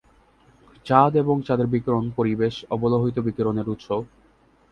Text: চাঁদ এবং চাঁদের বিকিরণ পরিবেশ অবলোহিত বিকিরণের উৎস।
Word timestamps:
চাঁদ 0.85 1.11
এবং 1.15 1.35
চাঁদের 1.47 1.67
বিকিরণ 1.67 2.05
পরিবেশ 2.17 2.55
অবলোহিত 2.69 3.17
বিকিরণের 3.19 3.67
উৎস। 3.69 3.87